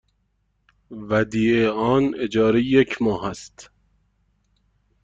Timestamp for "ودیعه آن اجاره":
1.09-2.61